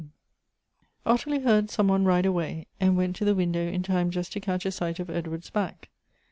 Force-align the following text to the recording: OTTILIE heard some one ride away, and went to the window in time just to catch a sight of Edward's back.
OTTILIE 1.05 1.41
heard 1.43 1.69
some 1.69 1.87
one 1.87 2.05
ride 2.05 2.25
away, 2.25 2.65
and 2.79 2.97
went 2.97 3.15
to 3.17 3.23
the 3.23 3.35
window 3.35 3.59
in 3.67 3.83
time 3.83 4.09
just 4.09 4.33
to 4.33 4.39
catch 4.39 4.65
a 4.65 4.71
sight 4.71 4.97
of 4.99 5.11
Edward's 5.11 5.51
back. 5.51 5.89